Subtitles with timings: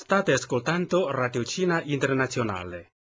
[0.00, 2.92] State ascoltando Radio Cina Internazionale.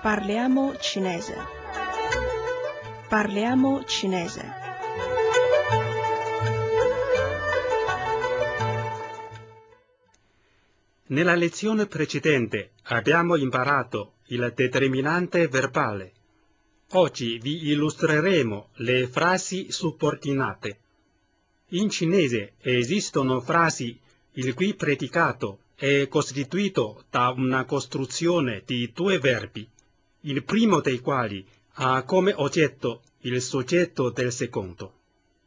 [0.00, 1.34] Parliamo cinese.
[3.08, 4.44] Parliamo cinese.
[11.06, 16.12] Nella lezione precedente abbiamo imparato il determinante verbale.
[16.94, 20.78] Oggi vi illustreremo le frasi subordinate.
[21.68, 23.96] In cinese esistono frasi
[24.32, 29.68] il cui predicato è costituito da una costruzione di due verbi,
[30.22, 34.92] il primo dei quali ha come oggetto il soggetto del secondo.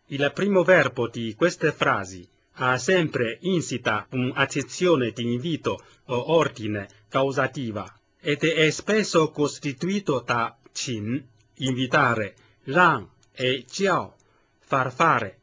[0.07, 7.99] Il primo verbo di queste frasi ha sempre insita un'accezione di invito o ordine causativa
[8.21, 14.14] ed è spesso costituito da chin, invitare, ran e jiao,
[14.60, 15.38] far fare.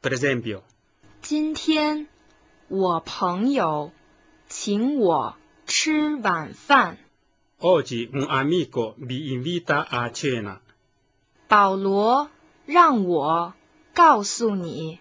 [0.00, 0.62] Per esempio,
[1.20, 2.08] 今天
[2.68, 3.92] 我朋友
[4.48, 6.98] 请我吃晚饭。
[7.60, 10.60] oggi un amico mi invita a cena.
[11.48, 12.30] 保罗
[12.66, 13.54] 让我
[13.94, 14.98] 告诉你，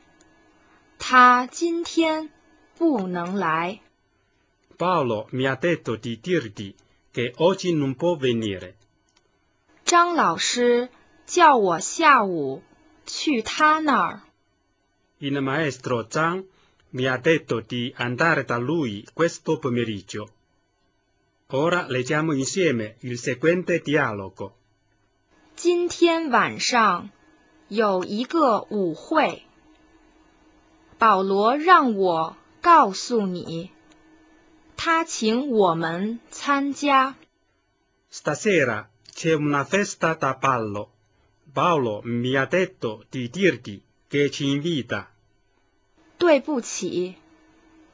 [1.00, 2.30] 他今天
[2.78, 3.82] 不能来。
[4.78, 6.76] Paolo mi ha detto di dirti
[7.12, 8.76] che oggi non può venire.
[9.86, 10.90] 张老师
[11.26, 12.64] 叫我下午
[13.06, 14.22] 去他那儿。
[15.20, 16.46] Il maestro Zhang
[16.92, 20.30] mi ha detto di andare da lui questo pomeriggio.
[21.48, 24.54] Ora leggiamo insieme il seguente dialogo.
[25.56, 27.10] 今天晚上
[27.68, 29.44] 有一个舞会，
[30.98, 33.72] 保罗让我告诉你，
[34.76, 37.16] 他请我们参加。
[38.12, 40.92] Stasera c'è una festa da ballo.
[41.52, 45.08] Paolo mi ha detto di dirti che ci invita.
[46.18, 47.16] 对不起，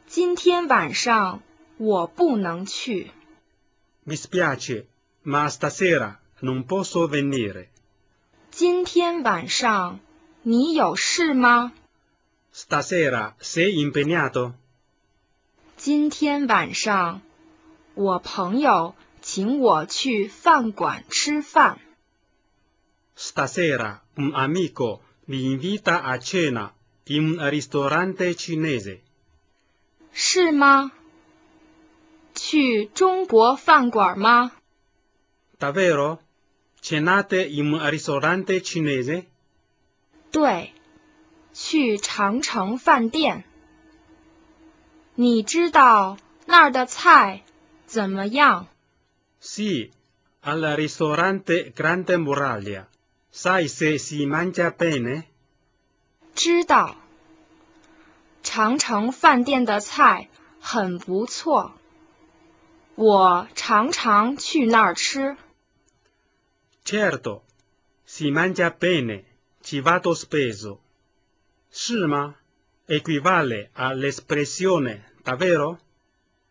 [0.05, 1.41] 今天晚上
[1.77, 3.11] 我不能去。
[4.05, 4.85] Mi spiace,
[5.23, 7.69] ma stasera non posso venire.
[8.51, 9.99] 今天晚上
[10.43, 11.73] 你有事吗？
[12.53, 14.53] Stasera sei impegnato?
[15.75, 17.21] 今天晚上
[17.93, 18.95] 我朋友
[19.34, 21.78] 请我去饭馆吃饭。
[23.16, 26.74] Stasera un amico mi invita a cena
[27.06, 28.98] in un ristorante cinese.
[30.12, 30.92] 是吗？
[32.34, 34.52] 去中国饭馆吗
[35.58, 36.18] ？Davvero?
[36.82, 39.24] Cenate in un ristorante cinese?
[40.30, 40.72] 对，
[41.54, 43.44] 去长城饭店。
[45.14, 47.44] 你知道那儿的菜
[47.86, 48.66] 怎么样？
[49.41, 49.89] Sì,
[50.41, 52.87] al ristorante Grande Muraglia.
[53.29, 55.25] Sai se si mangia bene?
[56.33, 56.95] 知道。
[58.43, 61.73] 长城饭店的菜很不错，
[62.95, 65.35] 我常常去那儿吃。
[66.85, 67.41] Certo,
[68.05, 69.25] si mangia bene,
[69.61, 70.79] ci vado spesso.
[71.71, 72.35] 是吗
[72.87, 75.79] equivale all'espressione davvero?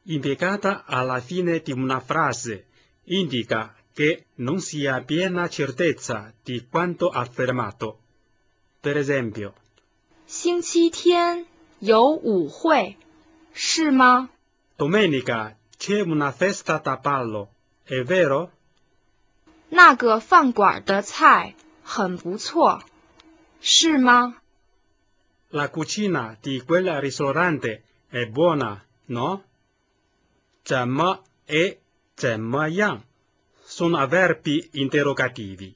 [0.05, 2.67] Impiegata alla fine di una frase,
[3.05, 8.01] indica che non si ha piena certezza di quanto affermato.
[8.81, 9.55] Per esempio,
[10.27, 11.47] 星期天
[11.79, 12.97] 有舞会，
[13.55, 14.29] 是吗？
[14.77, 17.49] domenica c'è una festa da ballo,
[17.85, 18.51] è vero?
[19.71, 22.83] 那个饭馆的菜很不错，
[23.61, 24.35] 是吗？
[25.51, 29.43] La cucina di quel ristorante è buona, no?
[30.65, 31.80] 怎么 e
[32.22, 33.02] cioè, ma yang
[33.64, 35.74] sono avverbi interrogativi.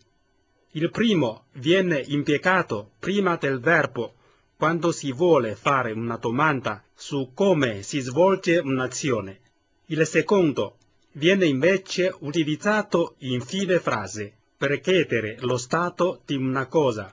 [0.73, 4.13] Il primo viene impiegato prima del verbo
[4.55, 9.39] quando si vuole fare una domanda su come si svolge un'azione.
[9.87, 10.77] Il secondo
[11.13, 17.11] viene invece utilizzato in fine frase per chiedere lo stato di una cosa,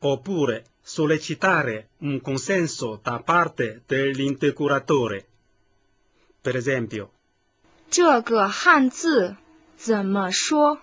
[0.00, 5.26] oppure sollecitare un consenso da parte dell'intercuratore.
[6.38, 7.13] Per esempio,
[7.93, 9.35] 这个汉字
[9.75, 10.79] 怎么说？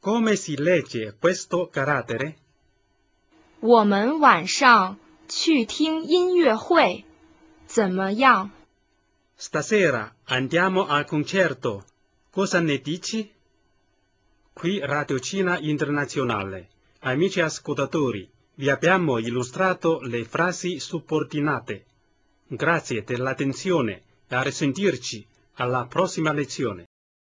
[0.00, 2.34] come si legge questo carattere?
[3.60, 4.98] 我们晚上
[5.28, 7.04] 去听音乐会，
[7.66, 8.50] 怎么样？
[9.36, 11.84] Stasera andiamo al concerto.
[12.30, 13.30] Cosa ne dici?
[14.52, 16.68] Qui Radio Cina Internazionale.
[17.00, 21.84] Amici ascoltatori, vi abbiamo illustrato le frasi subordinate.
[22.48, 26.87] Grazie dell'attenzione e a risentirci alla prossima lezione.